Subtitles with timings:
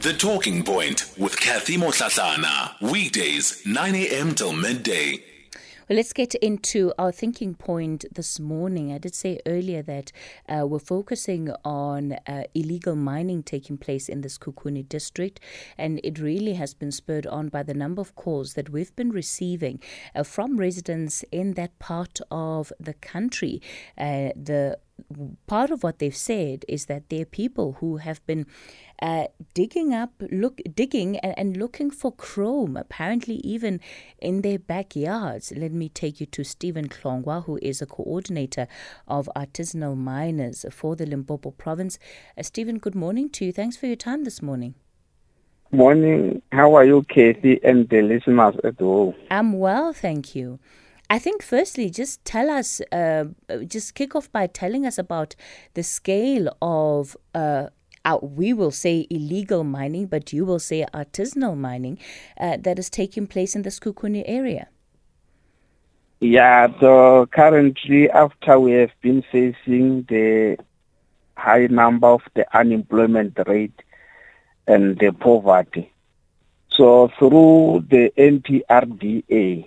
[0.00, 2.80] The Talking Point with Cathy Mohlahlana.
[2.80, 4.34] Weekdays, 9 a.m.
[4.34, 5.22] till midday.
[5.88, 8.92] Well, let's get into our thinking point this morning.
[8.92, 10.12] I did say earlier that
[10.48, 15.40] uh, we're focusing on uh, illegal mining taking place in Sekhukhune district,
[15.78, 19.10] and it really has been spurred on by the number of calls that we've been
[19.10, 19.80] receiving
[20.14, 23.62] uh, from residents in that part of the country.
[23.96, 24.78] Uh, the
[25.46, 28.46] part of what they've said is that there are people who have been
[29.00, 33.80] uh, digging up, look, digging and, and, looking for chrome, apparently even
[34.18, 35.52] in their backyards.
[35.54, 38.68] Let me take you to Stephen Hlongwa, who is a coordinator
[39.06, 41.98] of artisanal miners for the Limpopo province.
[42.36, 43.52] Uh, Stephen, good morning to you.
[43.52, 44.74] Thanks for your time this morning.
[45.72, 46.40] Morning.
[46.52, 49.14] How are you, Cathy, and the listeners at home?
[49.30, 50.58] I'm well, thank you.
[51.08, 53.26] I think, firstly, just tell us, uh,
[53.66, 55.36] just kick off by telling us about
[55.74, 57.68] the scale of, uh,
[58.22, 61.98] we will say illegal mining, but you will say artisanal mining
[62.40, 64.68] uh, that is taking place in the Sekhukhune area.
[66.20, 70.56] Yeah, so currently, after we have been facing the
[71.36, 73.82] high number of the unemployment rate
[74.66, 75.92] and the poverty,
[76.70, 79.66] so through the MPRDA,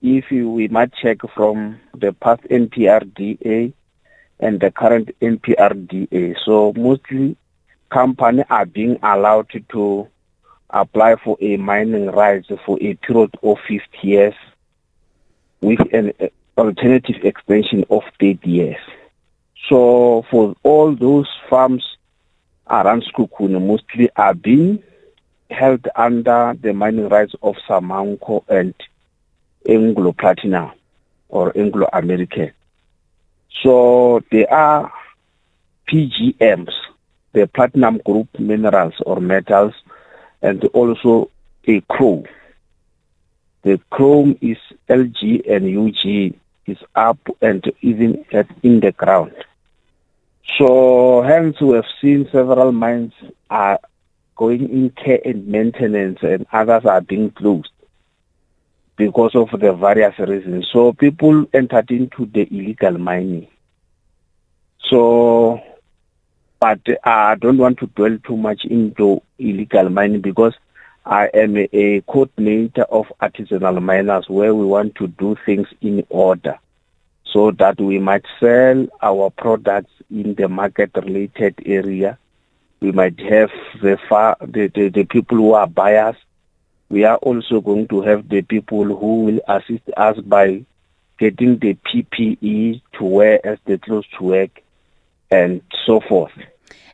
[0.00, 3.72] if we might check from the past MPRDA
[4.40, 6.36] and the current MPRDA.
[6.44, 7.36] So mostly
[7.90, 10.08] companies are being allowed to
[10.70, 14.34] apply for a mining rights for a period of 50 years
[15.60, 16.26] with an uh,
[16.56, 18.76] alternative extension of 30 years.
[19.68, 21.84] So for all those farms
[22.68, 24.82] around Sekhukhune mostly are being
[25.50, 28.74] held under the mining rights of Samancor and
[29.68, 30.72] Anglo Platinum
[31.28, 32.52] or Anglo American.
[33.62, 34.92] So there are
[35.88, 36.72] PGMs,
[37.32, 39.74] the platinum group minerals or metals,
[40.42, 41.30] and also
[41.66, 42.24] a chrome.
[43.62, 44.56] The chrome is
[44.88, 49.34] LG and UG is up and even at in the ground.
[50.56, 53.12] So hence we have seen several mines
[53.50, 53.78] are
[54.36, 57.70] going in care and maintenance and others are being closed
[58.98, 60.68] because of the various reasons.
[60.72, 63.46] So people entered into the illegal mining.
[64.90, 65.62] So,
[66.60, 70.54] but I don't want to dwell too much into illegal mining because
[71.06, 76.58] I am a coordinator of artisanal miners where we want to do things in order
[77.32, 82.18] so that we might sell our products in the market related area.
[82.80, 83.50] We might have
[83.80, 86.16] the, far, the, the, the people who are buyers
[86.90, 90.64] we are also going to have the people who will assist us by
[91.18, 94.62] getting the PPE to wear as the clothes to work
[95.30, 96.32] and so forth.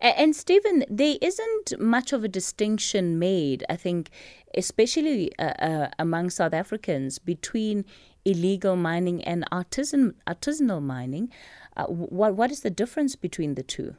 [0.00, 4.08] And Stephen, there isn't much of a distinction made, I think,
[4.54, 7.84] especially uh, uh, among South Africans, between
[8.24, 11.30] illegal mining and artisan artisanal mining.
[11.76, 13.94] Uh, what what is the difference between the two?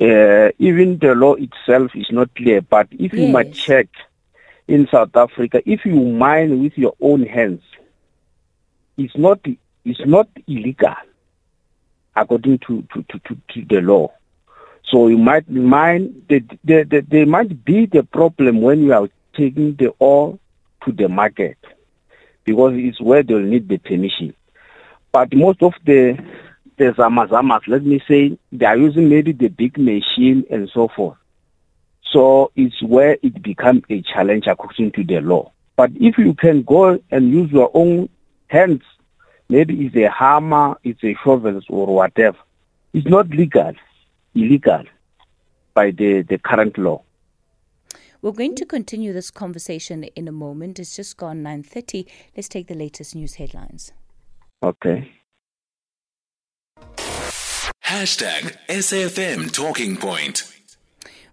[0.00, 3.22] Uh, even the law itself is not clear, but if yes.
[3.22, 3.88] you might check
[4.68, 7.62] in South Africa, if you mine with your own hands,
[8.96, 9.40] it's not
[9.84, 10.94] it's not illegal
[12.16, 14.10] according to, to, to, to, to the law.
[14.90, 19.08] So you might mine the, the, the, there might be the problem when you are
[19.36, 20.38] taking the ore
[20.84, 21.58] to the market
[22.44, 24.34] because it's where they'll need the permission.
[25.12, 26.18] But most of the
[26.78, 31.16] the zamazamas, let me say, they are using maybe the big machine and so forth.
[32.12, 35.52] So it's where it becomes a challenge according to the law.
[35.76, 38.08] But if you can go and use your own
[38.48, 38.82] hands,
[39.48, 42.38] maybe it's a hammer, it's a shovel or whatever,
[42.92, 43.72] it's not legal,
[44.34, 44.84] illegal
[45.74, 47.02] by the, the current law.
[48.22, 50.78] We're going to continue this conversation in a moment.
[50.78, 52.06] It's just gone 9.30.
[52.34, 53.92] Let's take the latest news headlines.
[54.62, 55.12] Okay.
[57.84, 60.55] Hashtag SFM Talking Point.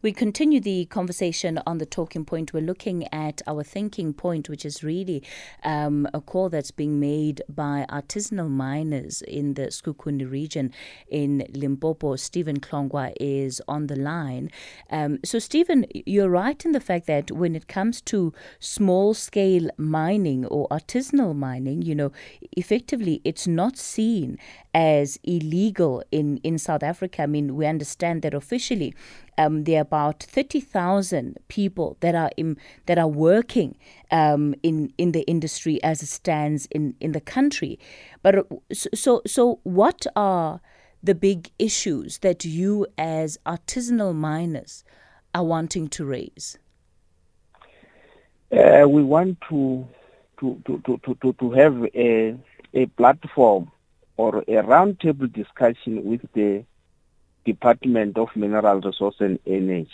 [0.03, 2.51] We continue the conversation on the talking point.
[2.51, 5.23] We're looking at our thinking point, which is really
[5.63, 10.73] um, a call that's being made by artisanal miners in the Sekhukhune region
[11.07, 12.17] in Limpopo.
[12.17, 14.51] Stephen Hlongwa is on the line.
[14.89, 19.69] Um, so, Stephen, you're right in the fact that when it comes to small scale
[19.77, 22.11] mining or artisanal mining, you know,
[22.57, 24.37] effectively it's not seen
[24.73, 27.23] as illegal in, in South Africa.
[27.23, 28.93] I mean, we understand that officially
[29.37, 33.77] um, there are about 30,000 people that are in, that are working
[34.11, 37.79] um, in in the industry as it stands in, in the country.
[38.21, 38.43] But uh,
[38.73, 40.61] so so what are
[41.01, 44.83] the big issues that you as artisanal miners
[45.35, 46.57] are wanting to raise?
[48.51, 49.87] Uh, we want to
[50.39, 52.35] to, to, to, to, to have a,
[52.73, 53.71] a platform
[54.17, 56.63] or a roundtable discussion with the
[57.45, 59.89] Department of Mineral Resource and Energy,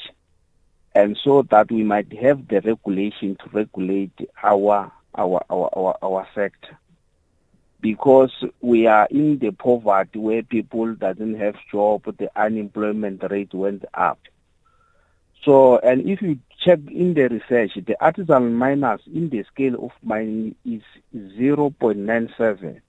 [0.94, 6.28] and so that we might have the regulation to regulate our our our our, our
[6.36, 6.78] sector
[7.81, 8.31] because
[8.62, 14.19] we are in the poverty where people doesn't have job, the unemployment rate went up.
[15.44, 19.92] So, and if you check in the research, the artisanal miners in the scale of
[20.04, 20.81] mining is
[21.16, 22.81] 0.97.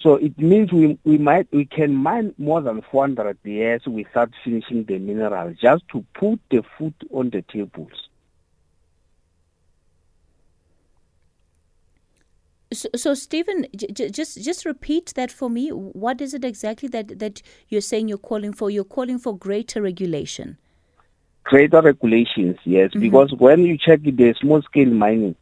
[0.00, 4.84] So it means we, we might we can mine more than 400 years without finishing
[4.84, 8.08] the mineral just to put the food on the tables.
[12.72, 15.70] So, so Stephen, j- just just repeat that for me.
[15.70, 18.70] What is it exactly that that you're saying you're calling for?
[18.70, 20.56] You're calling for greater regulation.
[21.44, 23.00] Greater regulations, yes, mm-hmm.
[23.00, 25.34] because when you check the small scale mining,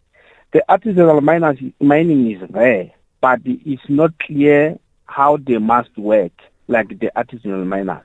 [0.52, 6.32] the artisanal miners, mining is there, but it's not clear how they must work
[6.68, 8.04] like the artisanal miners.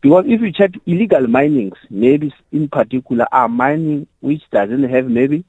[0.00, 5.44] Because if you check illegal minings, maybe in particular are mining which doesn't have maybe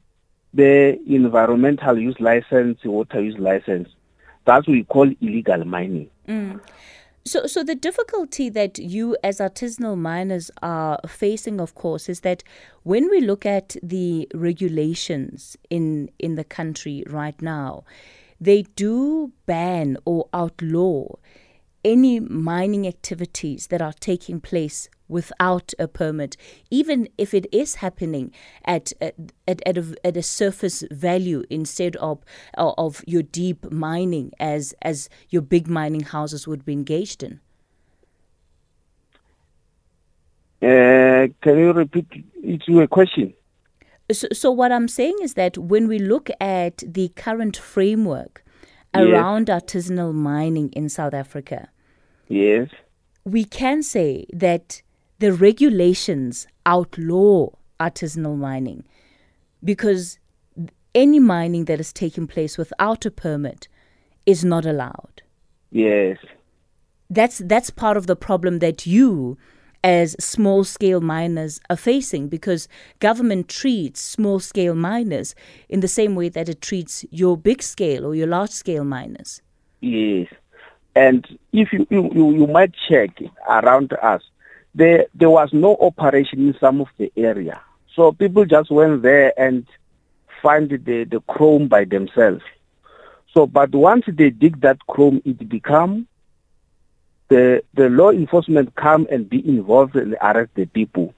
[0.53, 3.89] the environmental use license, water use license.
[4.45, 6.09] That's what we call illegal mining.
[6.27, 6.61] Mm.
[7.25, 12.43] So, so the difficulty that you as artisanal miners are facing, of course, is that
[12.83, 17.85] when we look at the regulations in in the country right now,
[18.39, 21.07] they do ban or outlaw
[21.83, 26.37] any mining activities that are taking place without a permit,
[26.71, 28.31] even if it is happening
[28.65, 29.15] at at,
[29.47, 32.23] at, a, at a surface value instead of
[32.55, 37.39] of your deep mining as as your big mining houses would be engaged in.
[40.61, 42.07] Uh, can you repeat
[42.41, 43.33] it to a question?
[44.11, 48.43] So, so what I'm saying is that when we look at the current framework
[48.93, 49.63] around yes.
[49.63, 51.69] artisanal mining in South Africa,
[52.27, 52.69] yes,
[53.23, 54.81] we can say that
[55.19, 58.83] the regulations outlaw artisanal mining
[59.63, 60.19] because
[60.95, 63.67] any mining that is taking place without a permit
[64.25, 65.21] is not allowed.
[65.71, 66.17] Yes.
[67.09, 69.37] That's that's part of the problem that you
[69.83, 72.67] as small scale miners are facing because
[72.99, 75.35] government treats small scale miners
[75.67, 79.41] in the same way that it treats your big scale or your large scale miners.
[79.81, 80.27] Yes.
[80.95, 83.09] And if you, you, you might check
[83.49, 84.21] around us,
[84.75, 87.61] there there was no operation in some of the area.
[87.95, 89.67] So people just went there and
[90.41, 92.43] find the, the chrome by themselves.
[93.33, 96.07] So but once they dig that chrome it become
[97.33, 101.15] the the law enforcement come and be involved and arrest the people.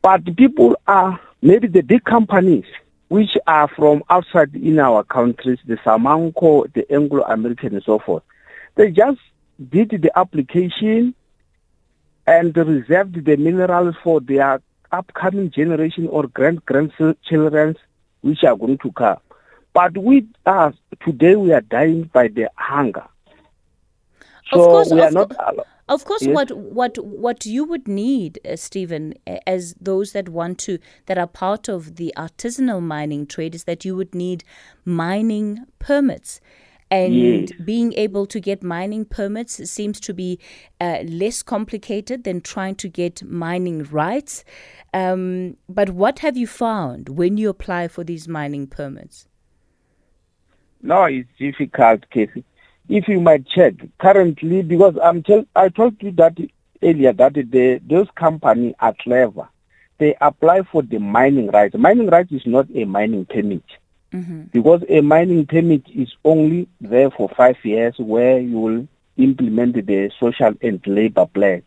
[0.00, 2.64] But the people are maybe the big companies
[3.08, 8.22] which are from outside in our countries, the Samancor, the Anglo American and so forth.
[8.76, 9.20] They just
[9.70, 11.14] did the application
[12.26, 14.62] and reserved the minerals for their
[14.92, 17.76] upcoming generation or grand grandchildren
[18.22, 19.18] which are going to come.
[19.74, 20.74] But with us
[21.04, 23.04] today, we are dying by the hunger.
[24.50, 25.34] So of course, we are not.
[25.88, 26.34] of course, yes.
[26.34, 29.14] what what what you would need, uh, Stephen,
[29.46, 33.84] as those that want to that are part of the artisanal mining trade, is that
[33.84, 34.44] you would need
[34.84, 36.40] mining permits
[36.92, 37.52] and yes.
[37.64, 40.38] being able to get mining permits seems to be
[40.78, 44.44] uh, less complicated than trying to get mining rights.
[44.92, 49.26] Um, but what have you found when you apply for these mining permits?
[50.82, 52.44] No, it's difficult, Casey.
[52.88, 56.36] If you might check currently, because I'm tell, I told you that
[56.82, 59.48] earlier that the, those companies are clever.
[59.98, 61.72] They apply for the mining right.
[61.78, 63.62] Mining right is not a mining permit.
[64.12, 64.42] Mm-hmm.
[64.52, 70.10] Because a mining permit is only there for five years where you will implement the
[70.18, 71.62] social and labor plan.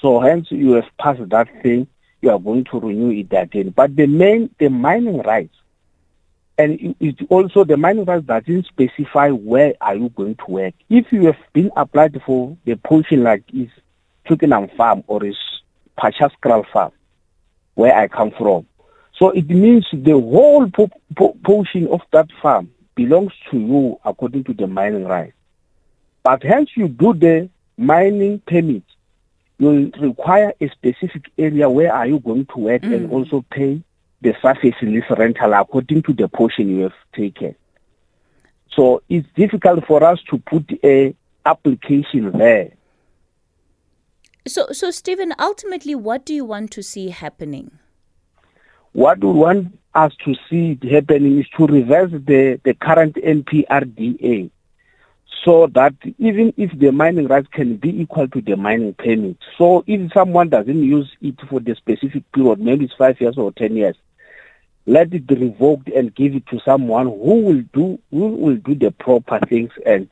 [0.00, 1.86] So hence you have passed that thing,
[2.20, 3.70] you are going to renew it again.
[3.70, 5.54] But the main, the mining rights,
[6.58, 10.74] and it also the mining rights doesn't specify where are you going to work.
[10.90, 13.68] If you have been applied for the portion like is
[14.26, 15.36] Twickenham Farm or is
[15.98, 16.92] Pachascral Farm,
[17.74, 18.66] where I come from,
[19.18, 24.44] so it means the whole po- po- portion of that farm belongs to you according
[24.44, 25.32] to the mining right.
[26.22, 28.84] But hence you do the mining permit,
[29.58, 32.94] you require a specific area where are you going to work mm.
[32.94, 33.82] and also pay
[34.22, 37.54] the surface lease rental according to the portion you have taken.
[38.74, 41.14] So it's difficult for us to put a
[41.44, 42.70] application there
[44.46, 47.70] So, so Stephen, ultimately, what do you want to see happening?
[48.92, 54.50] What we want us to see happening is to reverse the, the current MPRDA
[55.44, 59.84] so that even if the mining rights can be equal to the mining permit, so
[59.86, 63.76] if someone doesn't use it for the specific period, maybe it's five years or ten
[63.76, 63.96] years,
[64.86, 68.74] let it be revoked and give it to someone who will do who will do
[68.74, 70.08] the proper things and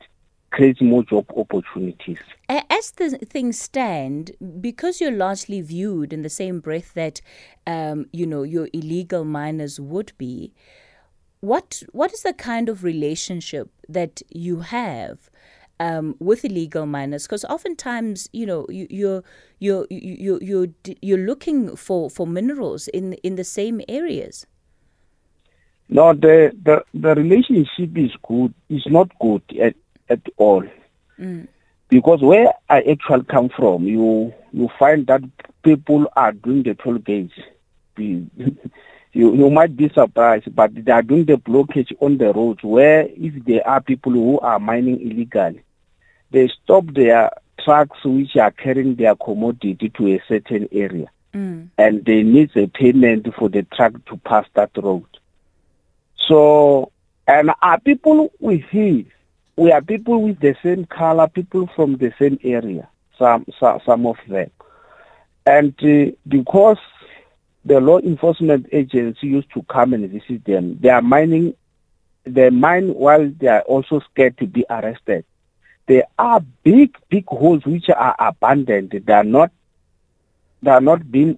[0.51, 2.19] create more job opportunities.
[2.49, 7.21] As the things stand, because you're largely viewed in the same breath that
[7.65, 10.53] um, you know your illegal miners would be,
[11.41, 15.29] what what is the kind of relationship that you have
[15.79, 17.23] um, with illegal miners?
[17.23, 19.23] Because oftentimes, you know, you, you're
[19.59, 20.67] you're you you're
[21.01, 24.45] you're looking for, for minerals in in the same areas.
[25.93, 28.53] No, the, the the relationship is good.
[28.69, 29.75] It's not good at
[30.09, 30.63] at all.
[31.19, 31.49] Mm.
[31.89, 35.21] Because where I actually come from, you you find that
[35.63, 37.33] people are doing the toll gates.
[37.97, 38.29] you
[39.11, 43.43] you might be surprised, but they are doing the blockage on the roads where if
[43.43, 45.61] there are people who are mining illegally,
[46.31, 51.11] they stop their trucks which are carrying their commodity to a certain area.
[51.33, 51.67] Mm.
[51.77, 55.05] And they need a payment for the truck to pass that road.
[56.27, 56.91] So,
[57.27, 59.11] and are people with him?
[59.55, 64.05] We are people with the same color, people from the same area, some, some, some
[64.05, 64.49] of them.
[65.45, 66.77] And uh, because
[67.65, 70.77] the law enforcement agency used to come and visit them.
[70.81, 71.53] They are mining,
[72.23, 75.25] they mine while they are also scared to be arrested.
[75.87, 78.91] There are big, big holes which are abandoned.
[79.05, 79.51] They are not,
[80.61, 81.37] they are not being,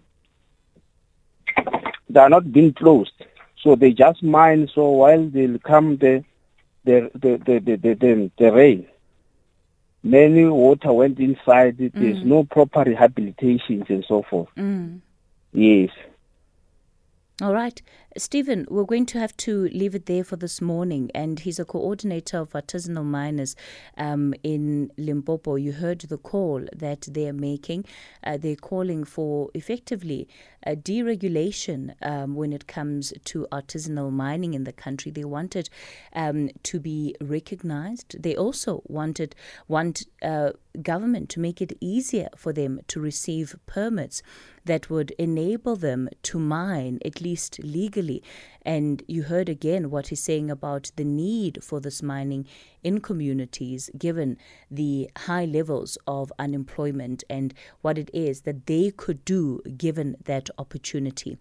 [2.09, 3.13] they are not being closed.
[3.63, 4.69] So they just mine.
[4.75, 6.23] So while they'll come the,
[6.83, 8.87] the, the, the, the, the, the, the rain,
[10.03, 11.77] many water went inside.
[11.77, 12.25] There's mm.
[12.25, 14.49] no proper rehabilitations and so forth.
[14.57, 14.99] Mm.
[15.53, 15.91] Yes.
[17.41, 17.81] All right.
[18.15, 21.09] Stephen, we're going to have to leave it there for this morning.
[21.15, 23.55] And he's a coordinator of artisanal miners
[23.97, 25.55] um, in Limpopo.
[25.55, 27.85] You heard the call that they're making.
[28.23, 30.27] Uh, they're calling for effectively
[30.65, 35.11] a deregulation um, when it comes to artisanal mining in the country.
[35.11, 35.69] They wanted
[36.13, 38.21] um, to be recognized.
[38.21, 39.35] They also wanted
[39.67, 40.51] want uh,
[40.81, 44.21] government to make it easier for them to receive permits
[44.65, 48.02] that would enable them to mine, at least legally.
[48.65, 52.45] And you heard again what he's saying about the need for this mining
[52.83, 54.37] in communities, given
[54.71, 60.49] the high levels of unemployment and what it is that they could do given that
[60.57, 61.37] opportunity.